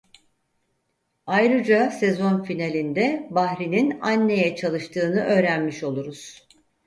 [1.27, 6.47] Ayrıca sezon finalinde Bahri'nin Anne'ye çalıştığını öğrenmiş oluruz.